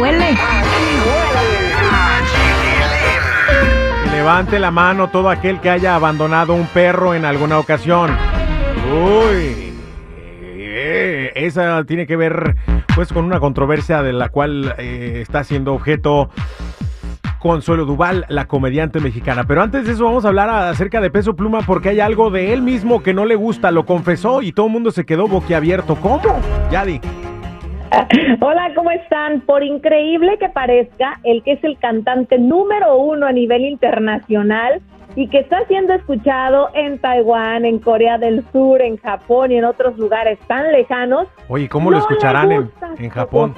huele. 0.00 0.36
Levante 4.12 4.58
la 4.58 4.70
mano 4.70 5.08
todo 5.08 5.28
aquel 5.28 5.60
que 5.60 5.70
haya 5.70 5.94
abandonado 5.94 6.54
un 6.54 6.66
perro 6.66 7.14
en 7.14 7.24
alguna 7.24 7.58
ocasión. 7.58 8.16
Uy, 8.92 9.74
eh, 10.52 11.32
esa 11.34 11.84
tiene 11.84 12.06
que 12.06 12.16
ver 12.16 12.56
pues 12.94 13.12
con 13.12 13.24
una 13.24 13.40
controversia 13.40 14.02
de 14.02 14.12
la 14.12 14.28
cual 14.28 14.74
eh, 14.78 15.18
está 15.20 15.44
siendo 15.44 15.74
objeto 15.74 16.30
Consuelo 17.44 17.84
Duval, 17.84 18.24
la 18.28 18.46
comediante 18.46 19.00
mexicana. 19.00 19.44
Pero 19.44 19.62
antes 19.62 19.84
de 19.84 19.92
eso 19.92 20.04
vamos 20.04 20.24
a 20.24 20.28
hablar 20.28 20.48
acerca 20.48 21.02
de 21.02 21.10
Peso 21.10 21.36
Pluma 21.36 21.60
porque 21.60 21.90
hay 21.90 22.00
algo 22.00 22.30
de 22.30 22.54
él 22.54 22.62
mismo 22.62 23.02
que 23.02 23.12
no 23.12 23.26
le 23.26 23.34
gusta, 23.34 23.70
lo 23.70 23.84
confesó 23.84 24.40
y 24.40 24.52
todo 24.52 24.66
el 24.66 24.72
mundo 24.72 24.90
se 24.90 25.04
quedó 25.04 25.28
boquiabierto. 25.28 25.96
¿Cómo? 25.96 26.40
Yadi. 26.70 27.00
Hola, 28.40 28.72
¿cómo 28.74 28.90
están? 28.90 29.40
Por 29.42 29.62
increíble 29.62 30.36
que 30.38 30.48
parezca, 30.48 31.20
el 31.22 31.42
que 31.42 31.52
es 31.52 31.64
el 31.64 31.78
cantante 31.78 32.38
número 32.38 32.96
uno 32.96 33.26
a 33.26 33.32
nivel 33.32 33.64
internacional 33.64 34.80
y 35.16 35.28
que 35.28 35.38
está 35.38 35.64
siendo 35.66 35.92
escuchado 35.94 36.70
en 36.74 36.98
Taiwán, 36.98 37.64
en 37.64 37.78
Corea 37.78 38.18
del 38.18 38.44
Sur, 38.50 38.82
en 38.82 38.96
Japón 38.96 39.52
y 39.52 39.58
en 39.58 39.64
otros 39.64 39.96
lugares 39.96 40.38
tan 40.48 40.72
lejanos. 40.72 41.28
Oye, 41.48 41.68
¿cómo 41.68 41.90
lo 41.90 41.98
no 41.98 42.02
escucharán 42.02 42.50
en, 42.50 42.70
en 42.98 43.10
Japón? 43.10 43.54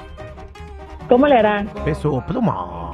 ¿Cómo 1.09 1.25
le 1.25 1.35
harán? 1.35 1.69
Peso 1.85 2.23
Pluma. 2.27 2.91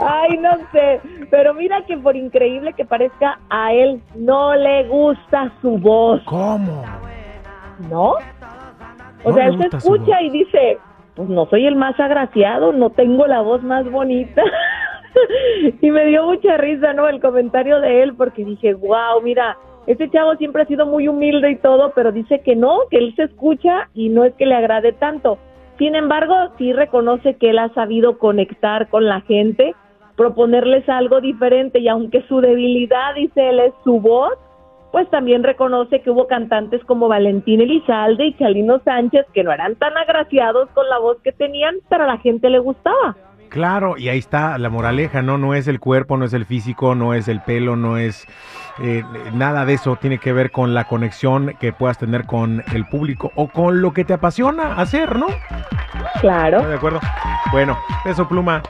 Ay, 0.00 0.38
no 0.38 0.50
sé, 0.72 1.00
pero 1.30 1.54
mira 1.54 1.82
que 1.86 1.96
por 1.96 2.16
increíble 2.16 2.72
que 2.72 2.84
parezca, 2.84 3.38
a 3.50 3.72
él 3.72 4.02
no 4.16 4.54
le 4.54 4.86
gusta 4.88 5.52
su 5.60 5.78
voz, 5.78 6.22
¿Cómo? 6.24 6.84
¿No? 7.90 8.12
O 9.24 9.30
No 9.30 9.34
sea, 9.34 9.52
su 9.52 9.62
escucha 9.62 10.16
voz. 10.16 10.22
y 10.22 10.30
dice, 10.30 10.78
pues 11.14 11.28
no 11.28 11.46
soy 11.46 11.66
el 11.66 11.76
más 11.76 11.98
agraciado, 11.98 12.72
no 12.72 12.90
tengo 12.90 13.26
la 13.26 13.40
voz 13.40 13.62
más 13.62 13.90
bonita. 13.90 14.42
y 15.80 15.90
me 15.90 16.06
dio 16.06 16.24
mucha 16.26 16.56
risa, 16.56 16.92
¿no? 16.92 17.08
El 17.08 17.20
comentario 17.20 17.80
de 17.80 18.02
él, 18.02 18.14
porque 18.14 18.44
dije, 18.44 18.74
wow, 18.74 19.20
mira, 19.22 19.56
este 19.86 20.10
chavo 20.10 20.36
siempre 20.36 20.62
ha 20.62 20.66
sido 20.66 20.86
muy 20.86 21.08
humilde 21.08 21.50
y 21.50 21.56
todo, 21.56 21.92
pero 21.94 22.12
dice 22.12 22.40
que 22.44 22.54
no, 22.54 22.80
que 22.90 22.98
él 22.98 23.14
se 23.16 23.24
escucha 23.24 23.88
y 23.94 24.10
no 24.10 24.24
es 24.24 24.34
que 24.34 24.46
le 24.46 24.54
agrade 24.54 24.92
tanto. 24.92 25.38
Sin 25.78 25.94
embargo, 25.94 26.34
sí 26.58 26.72
reconoce 26.72 27.36
que 27.36 27.50
él 27.50 27.58
ha 27.58 27.72
sabido 27.72 28.18
conectar 28.18 28.88
con 28.88 29.06
la 29.06 29.20
gente, 29.22 29.74
proponerles 30.16 30.88
algo 30.88 31.20
diferente 31.20 31.78
y 31.78 31.88
aunque 31.88 32.22
su 32.28 32.40
debilidad, 32.40 33.14
dice 33.14 33.48
él, 33.48 33.60
es 33.60 33.72
su 33.84 34.00
voz, 34.00 34.32
pues 34.92 35.08
también 35.10 35.42
reconoce 35.42 36.00
que 36.00 36.10
hubo 36.10 36.26
cantantes 36.26 36.82
como 36.84 37.08
Valentín 37.08 37.60
Elizalde 37.60 38.26
y 38.26 38.36
Chalino 38.36 38.80
Sánchez 38.84 39.26
que 39.32 39.44
no 39.44 39.52
eran 39.52 39.76
tan 39.76 39.96
agraciados 39.96 40.68
con 40.70 40.88
la 40.88 40.98
voz 40.98 41.18
que 41.22 41.32
tenían, 41.32 41.76
pero 41.88 42.04
a 42.04 42.06
la 42.06 42.18
gente 42.18 42.48
le 42.50 42.58
gustaba. 42.58 43.16
Claro, 43.48 43.96
y 43.96 44.08
ahí 44.10 44.18
está 44.18 44.58
la 44.58 44.68
moraleja, 44.68 45.22
¿no? 45.22 45.38
No 45.38 45.54
es 45.54 45.68
el 45.68 45.80
cuerpo, 45.80 46.16
no 46.16 46.26
es 46.26 46.34
el 46.34 46.44
físico, 46.44 46.94
no 46.94 47.14
es 47.14 47.28
el 47.28 47.40
pelo, 47.40 47.76
no 47.76 47.96
es 47.96 48.26
eh, 48.82 49.02
nada 49.32 49.64
de 49.64 49.74
eso. 49.74 49.96
Tiene 49.96 50.18
que 50.18 50.32
ver 50.32 50.50
con 50.50 50.74
la 50.74 50.84
conexión 50.84 51.54
que 51.58 51.72
puedas 51.72 51.98
tener 51.98 52.26
con 52.26 52.62
el 52.74 52.86
público 52.86 53.32
o 53.36 53.48
con 53.48 53.80
lo 53.80 53.92
que 53.92 54.04
te 54.04 54.12
apasiona 54.12 54.74
hacer, 54.74 55.16
¿no? 55.16 55.28
Claro. 56.20 56.58
¿Estás 56.58 56.70
de 56.70 56.76
acuerdo? 56.76 57.00
Bueno, 57.50 57.78
peso 58.04 58.28
pluma. 58.28 58.62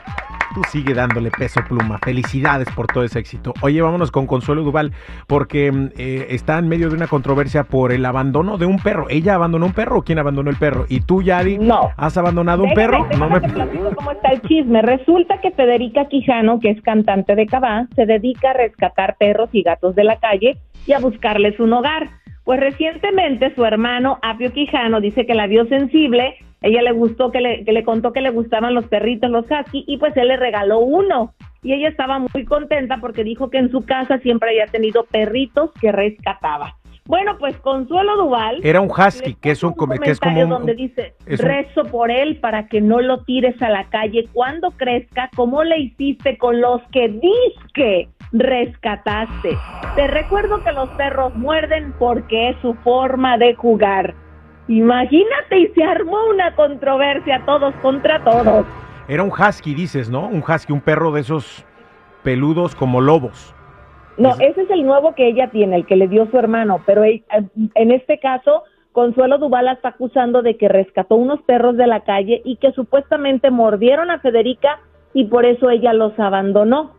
Tú 0.53 0.61
sigue 0.69 0.93
dándole 0.93 1.29
peso 1.31 1.61
pluma. 1.67 1.99
Felicidades 1.99 2.67
por 2.75 2.87
todo 2.87 3.03
ese 3.03 3.19
éxito. 3.19 3.53
Oye, 3.61 3.81
vámonos 3.81 4.11
con 4.11 4.25
Consuelo 4.25 4.63
Duval, 4.63 4.91
porque 5.27 5.71
mm, 5.71 5.89
eh, 5.97 6.27
está 6.29 6.57
en 6.57 6.67
medio 6.67 6.89
de 6.89 6.95
una 6.95 7.07
controversia 7.07 7.63
por 7.63 7.91
el 7.91 8.03
abandono 8.05 8.57
de 8.57 8.65
un 8.65 8.77
perro. 8.79 9.05
¿Ella 9.09 9.35
abandonó 9.35 9.67
un 9.67 9.73
perro 9.73 9.99
o 9.99 10.01
quién 10.01 10.17
abandonó 10.19 10.49
el 10.49 10.57
perro? 10.57 10.85
¿Y 10.89 11.01
tú, 11.01 11.21
Yadi, 11.21 11.57
No. 11.59 11.89
has 11.97 12.17
abandonado 12.17 12.63
un 12.63 12.73
perro? 12.73 13.07
No 13.17 13.29
me... 13.29 13.39
platico 13.41 13.91
cómo 13.95 14.11
está 14.11 14.29
el 14.29 14.41
chisme. 14.41 14.81
Resulta 14.81 15.39
que 15.41 15.51
Federica 15.51 16.05
Quijano, 16.07 16.59
que 16.59 16.71
es 16.71 16.81
cantante 16.81 17.35
de 17.35 17.45
Cabá, 17.45 17.87
se 17.95 18.05
dedica 18.05 18.51
a 18.51 18.53
rescatar 18.53 19.17
perros 19.17 19.49
y 19.53 19.61
gatos 19.61 19.95
de 19.95 20.03
la 20.03 20.17
calle 20.19 20.57
y 20.87 20.93
a 20.93 20.99
buscarles 20.99 21.59
un 21.59 21.73
hogar. 21.73 22.09
Pues 22.43 22.59
recientemente 22.59 23.53
su 23.53 23.63
hermano 23.63 24.17
Apio 24.23 24.51
Quijano 24.51 25.01
dice 25.01 25.27
que 25.27 25.35
la 25.35 25.45
vio 25.45 25.65
sensible, 25.67 26.33
ella 26.61 26.81
le 26.81 26.91
gustó, 26.91 27.31
que 27.31 27.41
le, 27.41 27.63
que 27.63 27.71
le 27.71 27.83
contó 27.83 28.11
que 28.11 28.21
le 28.21 28.29
gustaban 28.31 28.73
los 28.73 28.85
perritos, 28.87 29.29
los 29.29 29.45
husky, 29.45 29.85
y 29.87 29.97
pues 29.97 30.15
él 30.17 30.27
le 30.27 30.37
regaló 30.37 30.79
uno. 30.79 31.33
Y 31.63 31.73
ella 31.73 31.89
estaba 31.89 32.19
muy 32.19 32.45
contenta 32.45 32.97
porque 33.01 33.23
dijo 33.23 33.49
que 33.49 33.57
en 33.57 33.69
su 33.71 33.85
casa 33.85 34.17
siempre 34.19 34.49
había 34.51 34.65
tenido 34.67 35.03
perritos 35.05 35.71
que 35.81 35.91
rescataba. 35.91 36.75
Bueno, 37.05 37.37
pues 37.39 37.57
Consuelo 37.57 38.17
Duval 38.17 38.59
Era 38.61 38.81
un 38.81 38.91
husky, 38.91 39.33
que 39.33 39.49
es 39.51 39.63
un, 39.63 39.73
que 40.03 40.11
es 40.11 40.19
como 40.19 40.41
un, 40.43 40.49
donde 40.49 40.75
dice 40.75 41.15
un- 41.27 41.37
rezo 41.39 41.83
por 41.85 42.11
él 42.11 42.37
para 42.39 42.67
que 42.67 42.81
no 42.81 43.01
lo 43.01 43.23
tires 43.23 43.59
a 43.63 43.69
la 43.69 43.85
calle 43.89 44.25
cuando 44.31 44.69
crezca 44.71 45.27
como 45.35 45.63
le 45.63 45.79
hiciste 45.79 46.37
con 46.37 46.61
los 46.61 46.83
que 46.91 47.09
disque 47.09 48.09
rescataste 48.31 49.57
te 49.95 50.05
recuerdo 50.07 50.63
que 50.63 50.71
los 50.71 50.87
perros 50.89 51.33
muerden 51.35 51.93
porque 51.97 52.49
es 52.49 52.57
su 52.61 52.75
forma 52.75 53.39
de 53.39 53.55
jugar 53.55 54.13
imagínate 54.69 55.59
y 55.59 55.67
se 55.69 55.83
armó 55.83 56.17
una 56.29 56.55
controversia 56.55 57.41
todos 57.45 57.73
contra 57.81 58.23
todos 58.23 58.65
Era 59.07 59.23
un 59.23 59.31
husky, 59.31 59.73
dices, 59.73 60.09
¿no? 60.09 60.27
Un 60.27 60.43
husky, 60.47 60.71
un 60.71 60.81
perro 60.81 61.11
de 61.11 61.21
esos 61.21 61.65
peludos 62.23 62.75
como 62.75 63.01
lobos. 63.01 63.53
No, 64.17 64.29
Es- 64.31 64.39
ese 64.41 64.61
es 64.63 64.69
el 64.69 64.85
nuevo 64.85 65.15
que 65.15 65.27
ella 65.27 65.49
tiene, 65.49 65.75
el 65.77 65.85
que 65.87 65.95
le 65.95 66.07
dio 66.07 66.27
su 66.29 66.37
hermano, 66.37 66.81
pero 66.85 67.03
ell- 67.03 67.23
en 67.73 67.91
este 67.91 68.19
caso, 68.19 68.63
Consuelo 68.91 69.37
Duval 69.39 69.65
la 69.65 69.71
está 69.73 69.89
acusando 69.89 70.41
de 70.43 70.57
que 70.57 70.67
rescató 70.67 71.15
unos 71.15 71.41
perros 71.43 71.75
de 71.77 71.87
la 71.87 72.01
calle 72.01 72.41
y 72.45 72.57
que 72.57 72.71
supuestamente 72.73 73.49
mordieron 73.49 74.11
a 74.11 74.19
Federica 74.19 74.79
y 75.13 75.25
por 75.25 75.45
eso 75.45 75.69
ella 75.71 75.93
los 75.93 76.19
abandonó. 76.19 76.91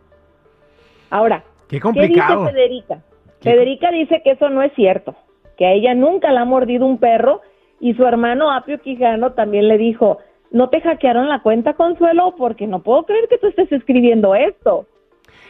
Ahora, 1.11 1.45
Qué 1.69 1.77
¿qué 1.77 1.81
complicado. 1.81 2.41
dice 2.45 2.53
Federica? 2.53 2.99
Qué- 3.41 3.51
Federica 3.51 3.91
dice 3.93 4.21
que 4.25 4.33
eso 4.33 4.49
no 4.49 4.63
es 4.63 4.73
cierto, 4.75 5.15
que 5.57 5.67
a 5.67 5.73
ella 5.73 5.95
nunca 5.95 6.33
la 6.33 6.41
ha 6.43 6.45
mordido 6.45 6.87
un 6.87 6.99
perro 6.99 7.41
y 7.81 7.95
su 7.95 8.05
hermano 8.07 8.53
Apio 8.53 8.79
Quijano 8.81 9.33
también 9.33 9.67
le 9.69 9.79
dijo, 9.79 10.19
¿no 10.51 10.69
te 10.69 10.81
hackearon 10.81 11.29
la 11.29 11.41
cuenta, 11.43 11.75
Consuelo? 11.75 12.35
Porque 12.37 12.67
no 12.67 12.83
puedo 12.83 13.05
creer 13.05 13.27
que 13.29 13.39
tú 13.39 13.49
estés 13.49 13.71
escribiendo 13.73 14.35
esto. 14.35 14.87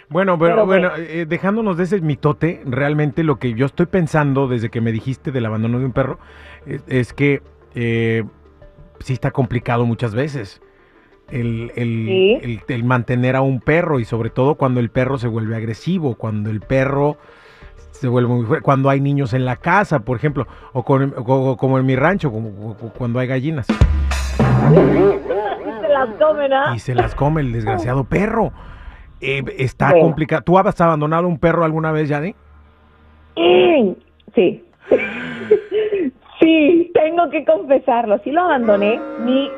Bueno, 0.08 0.36
pero, 0.38 0.54
Pero 0.54 0.66
bueno, 0.66 0.90
eh, 0.96 1.24
dejándonos 1.28 1.76
de 1.76 1.84
ese 1.84 2.00
mitote, 2.00 2.62
realmente 2.64 3.22
lo 3.22 3.38
que 3.38 3.54
yo 3.54 3.66
estoy 3.66 3.86
pensando 3.86 4.48
desde 4.48 4.69
que 4.69 4.80
me 4.80 4.90
dijiste 4.92 5.30
del 5.30 5.46
abandono 5.46 5.78
de 5.78 5.84
un 5.86 5.92
perro 5.92 6.19
es, 6.66 6.82
es 6.88 7.12
que 7.12 7.42
eh, 7.76 8.24
sí 8.98 9.12
está 9.12 9.30
complicado 9.30 9.86
muchas 9.86 10.14
veces 10.14 10.60
el, 11.30 11.70
el- 11.76 12.06
Sí. 12.06 12.38
el- 12.42 12.60
el 12.74 12.84
mantener 12.84 13.36
a 13.36 13.40
un 13.42 13.60
perro 13.60 14.00
y 14.00 14.04
sobre 14.04 14.30
todo 14.30 14.56
cuando 14.56 14.80
el 14.80 14.90
perro 14.90 15.16
se 15.16 15.28
vuelve 15.28 15.54
agresivo, 15.54 16.16
cuando 16.16 16.50
el 16.50 16.60
perro 16.60 17.16
se 18.00 18.09
vuelve 18.09 18.33
muy 18.33 18.47
fuerte, 18.47 18.62
cuando 18.65 18.88
hay 18.88 19.00
niños 19.00 19.34
en 19.34 19.44
la 19.44 19.56
casa, 19.56 20.00
por 20.00 20.16
ejemplo, 20.16 20.47
o, 20.72 20.83
con- 20.84 21.15
o- 21.16 21.56
como 21.59 21.78
en 21.78 21.84
mi 21.84 21.97
rancho, 21.97 22.33
como, 22.33 22.75
cuando 22.97 23.19
hay 23.19 23.27
gallinas 23.27 23.66
Y 23.69 23.75
se 25.83 25.88
las 25.88 26.09
comen, 26.19 26.53
¿ah? 26.53 26.72
y 26.75 26.78
se 26.78 26.94
las 26.94 27.15
come 27.15 27.41
el 27.43 27.53
desgraciado 27.53 28.05
perro. 28.05 28.53
Eh, 29.21 29.43
está 29.59 29.93
complicado. 30.00 30.43
¿Tú 30.43 30.59
has 30.59 30.81
abandonado 30.81 31.29
un 31.29 31.38
perro 31.38 31.64
alguna 31.64 31.93
vez? 31.93 32.11
Mm, 33.37 33.93
Sí. 34.35 34.64
Sí, 36.41 36.91
tengo 36.94 37.29
que 37.29 37.44
confesarlo. 37.44 38.19
Sí 38.25 38.31
lo 38.31 38.41
abandoné. 38.41 38.99
Mi, 39.26 39.50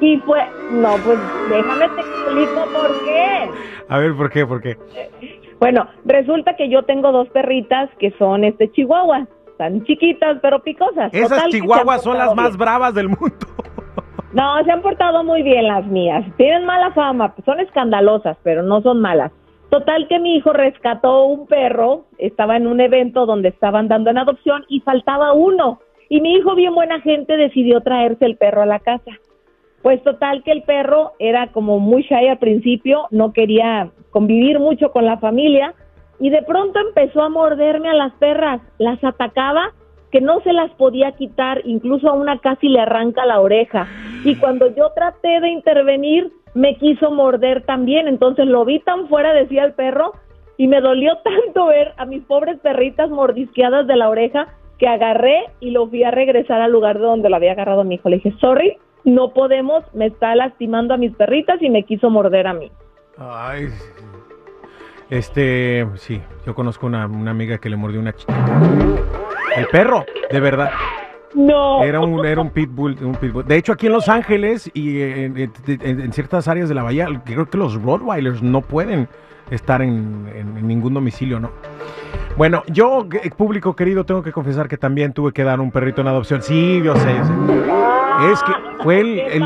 y 0.00 0.18
fue. 0.18 0.38
No, 0.70 0.94
pues 1.04 1.18
déjame 1.50 1.88
te 1.88 2.00
explico 2.00 2.64
por 2.72 3.04
qué. 3.04 3.50
A 3.88 3.98
ver, 3.98 4.14
¿por 4.14 4.30
qué? 4.30 4.46
¿Por 4.46 4.62
qué? 4.62 4.76
Bueno, 5.60 5.88
resulta 6.04 6.56
que 6.56 6.68
yo 6.68 6.84
tengo 6.84 7.12
dos 7.12 7.28
perritas 7.30 7.90
que 7.98 8.12
son 8.18 8.44
este 8.44 8.70
chihuahuas. 8.72 9.28
Están 9.48 9.84
chiquitas 9.84 10.38
pero 10.40 10.62
picosas. 10.62 11.12
Esas 11.12 11.30
Total 11.30 11.50
chihuahuas 11.50 12.02
son 12.02 12.16
las 12.16 12.34
más 12.34 12.56
bravas 12.56 12.94
del 12.94 13.08
mundo. 13.08 13.46
No, 14.32 14.62
se 14.62 14.70
han 14.70 14.82
portado 14.82 15.24
muy 15.24 15.42
bien 15.42 15.66
las 15.66 15.86
mías. 15.86 16.24
Tienen 16.36 16.64
mala 16.64 16.92
fama, 16.92 17.34
son 17.44 17.60
escandalosas, 17.60 18.36
pero 18.42 18.62
no 18.62 18.82
son 18.82 19.00
malas. 19.00 19.32
Total 19.70 20.06
que 20.08 20.18
mi 20.18 20.36
hijo 20.36 20.52
rescató 20.52 21.24
un 21.24 21.46
perro, 21.46 22.04
estaba 22.18 22.56
en 22.56 22.66
un 22.66 22.80
evento 22.80 23.26
donde 23.26 23.48
estaban 23.48 23.88
dando 23.88 24.10
en 24.10 24.18
adopción 24.18 24.64
y 24.68 24.80
faltaba 24.80 25.32
uno. 25.32 25.80
Y 26.08 26.20
mi 26.20 26.34
hijo, 26.34 26.54
bien 26.54 26.74
buena 26.74 27.00
gente, 27.00 27.36
decidió 27.36 27.80
traerse 27.80 28.24
el 28.24 28.36
perro 28.36 28.62
a 28.62 28.66
la 28.66 28.78
casa. 28.78 29.10
Pues 29.82 30.02
total 30.02 30.42
que 30.42 30.52
el 30.52 30.62
perro 30.62 31.12
era 31.18 31.48
como 31.52 31.78
muy 31.78 32.02
shy 32.02 32.28
al 32.28 32.38
principio, 32.38 33.06
no 33.10 33.32
quería 33.32 33.90
convivir 34.10 34.58
mucho 34.58 34.90
con 34.90 35.04
la 35.04 35.18
familia 35.18 35.74
y 36.20 36.30
de 36.30 36.42
pronto 36.42 36.80
empezó 36.80 37.22
a 37.22 37.28
morderme 37.28 37.88
a 37.88 37.94
las 37.94 38.12
perras, 38.14 38.60
las 38.78 39.02
atacaba 39.04 39.72
que 40.10 40.20
no 40.20 40.40
se 40.40 40.52
las 40.52 40.70
podía 40.72 41.12
quitar, 41.12 41.62
incluso 41.64 42.08
a 42.08 42.14
una 42.14 42.38
casi 42.38 42.68
le 42.68 42.80
arranca 42.80 43.26
la 43.26 43.40
oreja. 43.40 43.86
Y 44.24 44.36
cuando 44.36 44.74
yo 44.74 44.90
traté 44.94 45.40
de 45.40 45.50
intervenir, 45.50 46.32
me 46.54 46.76
quiso 46.76 47.10
morder 47.10 47.62
también, 47.64 48.08
entonces 48.08 48.46
lo 48.46 48.64
vi 48.64 48.80
tan 48.80 49.08
fuera, 49.08 49.32
decía 49.32 49.64
el 49.64 49.74
perro, 49.74 50.12
y 50.56 50.66
me 50.66 50.80
dolió 50.80 51.18
tanto 51.24 51.66
ver 51.66 51.92
a 51.98 52.04
mis 52.04 52.22
pobres 52.24 52.58
perritas 52.60 53.10
mordisqueadas 53.10 53.86
de 53.86 53.96
la 53.96 54.08
oreja 54.08 54.48
que 54.78 54.88
agarré 54.88 55.44
y 55.60 55.70
lo 55.70 55.88
fui 55.88 56.04
a 56.04 56.10
regresar 56.10 56.60
al 56.60 56.72
lugar 56.72 56.98
de 56.98 57.04
donde 57.04 57.28
lo 57.28 57.36
había 57.36 57.52
agarrado 57.52 57.84
mi 57.84 57.96
hijo. 57.96 58.08
Le 58.08 58.16
dije, 58.16 58.32
sorry, 58.40 58.78
no 59.04 59.32
podemos, 59.32 59.84
me 59.94 60.06
está 60.06 60.34
lastimando 60.34 60.94
a 60.94 60.96
mis 60.96 61.14
perritas 61.14 61.60
y 61.62 61.70
me 61.70 61.84
quiso 61.84 62.10
morder 62.10 62.46
a 62.46 62.54
mí. 62.54 62.70
Ay, 63.18 63.68
este, 65.10 65.86
sí, 65.96 66.20
yo 66.46 66.54
conozco 66.54 66.86
una, 66.86 67.06
una 67.06 67.30
amiga 67.30 67.58
que 67.58 67.70
le 67.70 67.76
mordió 67.76 68.00
una 68.00 68.12
chica. 68.14 68.34
El 69.56 69.66
perro, 69.68 70.04
de 70.30 70.40
verdad. 70.40 70.70
No. 71.34 71.82
Era 71.82 72.00
un, 72.00 72.24
era 72.24 72.40
un 72.40 72.50
pitbull, 72.50 72.96
un 73.02 73.14
pitbull. 73.14 73.44
De 73.46 73.56
hecho, 73.56 73.72
aquí 73.72 73.86
en 73.86 73.92
Los 73.92 74.08
Ángeles 74.08 74.70
y 74.74 75.00
en, 75.02 75.36
en- 75.36 75.52
en 76.00 76.12
ciertas 76.12 76.48
áreas 76.48 76.68
de 76.68 76.74
la 76.74 76.82
bahía, 76.82 77.06
creo 77.24 77.46
que 77.46 77.58
los 77.58 77.80
Rottweilers 77.82 78.42
no 78.42 78.60
pueden 78.62 79.08
estar 79.50 79.82
en, 79.82 80.26
en- 80.34 80.56
en 80.58 80.66
ningún 80.68 80.94
domicilio, 80.94 81.40
¿no? 81.40 81.50
Bueno, 82.36 82.62
yo, 82.68 83.06
eh, 83.22 83.30
público 83.36 83.74
querido, 83.74 84.04
tengo 84.04 84.22
que 84.22 84.32
confesar 84.32 84.68
que 84.68 84.76
también 84.76 85.12
tuve 85.12 85.32
que 85.32 85.42
dar 85.44 85.60
un 85.60 85.70
perrito 85.70 86.00
en 86.02 86.08
adopción. 86.08 86.40
Sí, 86.42 86.80
yo 86.84 86.94
sé, 86.96 87.14
yo 87.16 87.24
sé. 87.24 87.32
Es 88.32 88.42
que 88.42 88.52
fue 88.82 89.00
el, 89.00 89.16
¿Qué 89.16 89.40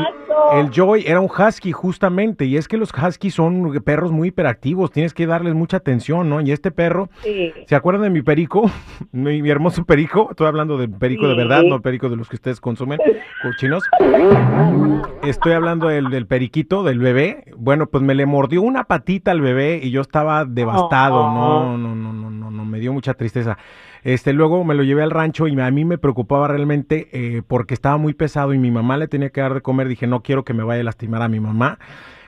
el, 0.59 0.69
Joy, 0.71 1.03
era 1.07 1.19
un 1.19 1.29
husky 1.29 1.71
justamente, 1.71 2.45
y 2.45 2.57
es 2.57 2.67
que 2.67 2.77
los 2.77 2.91
huskies 2.93 3.33
son 3.33 3.79
perros 3.83 4.11
muy 4.11 4.29
hiperactivos, 4.29 4.91
tienes 4.91 5.13
que 5.13 5.25
darles 5.27 5.53
mucha 5.53 5.77
atención, 5.77 6.29
¿no? 6.29 6.41
Y 6.41 6.51
este 6.51 6.71
perro, 6.71 7.09
Sí. 7.23 7.51
¿se 7.67 7.75
acuerdan 7.75 8.03
de 8.03 8.09
mi 8.09 8.21
perico? 8.21 8.69
Mi, 9.11 9.41
mi 9.41 9.49
hermoso 9.49 9.85
perico, 9.85 10.27
estoy 10.31 10.47
hablando 10.47 10.77
del 10.77 10.89
perico 10.89 11.27
de 11.27 11.35
verdad, 11.35 11.63
no 11.63 11.75
el 11.75 11.81
perico 11.81 12.09
de 12.09 12.15
los 12.15 12.27
que 12.29 12.35
ustedes 12.35 12.59
consumen, 12.59 12.99
cochinos. 13.43 13.83
Estoy 15.23 15.53
hablando 15.53 15.87
del, 15.87 16.09
del 16.09 16.25
periquito, 16.27 16.83
del 16.83 16.99
bebé. 16.99 17.45
Bueno, 17.57 17.87
pues 17.87 18.03
me 18.03 18.15
le 18.15 18.25
mordió 18.25 18.61
una 18.61 18.83
patita 18.85 19.31
al 19.31 19.41
bebé 19.41 19.79
y 19.81 19.91
yo 19.91 20.01
estaba 20.01 20.45
devastado, 20.45 21.13
Oh. 21.23 21.77
no, 21.77 21.77
no, 21.77 21.95
no, 21.95 22.13
no, 22.13 22.29
no, 22.29 22.51
no, 22.51 22.65
me 22.65 22.79
dio 22.79 22.91
mucha 22.93 23.13
tristeza. 23.13 23.57
Este, 24.03 24.33
luego 24.33 24.63
me 24.63 24.75
lo 24.75 24.83
llevé 24.83 25.01
al 25.01 25.11
rancho 25.11 25.47
y 25.47 25.59
a 25.59 25.71
mí 25.71 25.85
me 25.85 25.97
preocupaba 25.97 26.47
realmente 26.47 27.07
eh, 27.13 27.41
porque 27.47 27.73
estaba 27.73 27.97
muy 27.97 28.13
pesado 28.13 28.53
y 28.53 28.57
mi 28.59 28.69
mamá 28.69 28.97
le 28.97 29.07
tenía 29.07 29.29
que 29.29 29.41
dar 29.41 29.53
de 29.53 29.61
comer. 29.61 29.87
Dije, 29.87 30.07
no 30.07 30.21
quiero 30.21 30.43
que 30.43 30.53
me 30.53 30.63
vaya 30.63 30.81
a 30.81 30.83
lastimar 30.83 31.21
a 31.21 31.29
mi 31.29 31.39
mamá. 31.39 31.79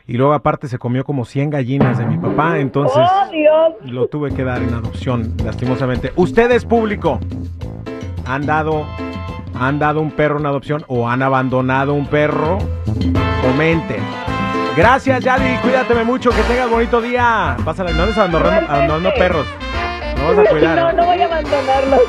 Y 0.08 0.18
luego 0.18 0.34
aparte 0.34 0.68
se 0.68 0.78
comió 0.78 1.04
como 1.04 1.26
100 1.26 1.50
gallinas 1.50 1.98
de 1.98 2.06
mi 2.06 2.18
papá, 2.18 2.60
entonces 2.60 3.02
Oh, 3.04 3.76
lo 3.86 4.08
tuve 4.08 4.32
que 4.32 4.44
dar 4.44 4.62
en 4.62 4.72
adopción, 4.74 5.34
lastimosamente. 5.44 6.14
Ustedes, 6.16 6.64
público, 6.64 7.20
han 8.26 8.46
dado, 8.46 8.86
han 9.60 9.80
dado 9.80 10.02
un 10.02 10.12
perro 10.12 10.40
en 10.40 10.46
adopción 10.46 10.84
o 10.88 11.10
han 11.10 11.24
abandonado 11.24 11.96
un 11.96 12.06
perro. 12.06 12.60
Comenten. 13.42 14.02
Gracias, 14.78 15.24
Yadi. 15.24 15.58
Cuídateme 15.64 16.04
mucho. 16.04 16.30
Que 16.30 16.42
tengas 16.44 16.70
bonito 16.70 17.02
día. 17.02 17.58
Pásala. 17.66 17.92
No 17.92 18.04
andes 18.04 18.18
abandonando, 18.18 18.72
abandonando 18.72 19.10
perros. 19.18 19.48
No 20.36 20.36
vas 20.36 20.48
a 20.48 20.50
cuidar. 20.50 20.76
No, 20.76 20.92
no 20.92 21.06
voy 21.06 21.22
a 21.22 21.26
abandonarlos. 21.26 22.02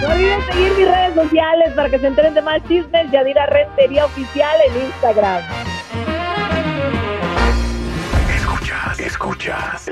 No 0.00 0.08
olviden 0.08 0.40
seguir 0.46 0.72
mis 0.78 0.88
redes 0.88 1.14
sociales 1.14 1.72
para 1.74 1.90
que 1.90 1.98
se 1.98 2.06
enteren 2.06 2.32
de 2.32 2.40
más 2.40 2.62
chismes. 2.66 3.10
Yadira 3.10 3.46
Rentería 3.46 4.06
Oficial 4.06 4.56
en 4.66 4.86
Instagram. 4.86 5.42
Escuchas, 8.34 9.00
escuchas 9.00 9.88